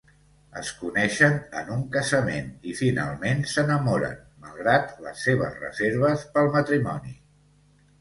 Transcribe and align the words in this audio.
Es 0.59 0.69
coneixen 0.77 1.35
en 1.61 1.69
un 1.75 1.83
casament 1.97 2.49
i 2.73 2.75
finalment 2.81 3.45
s’enamoren, 3.53 4.19
malgrat 4.49 4.99
les 5.07 5.25
seves 5.29 5.63
reserves 5.69 6.29
pel 6.35 6.55
matrimoni. 6.61 7.19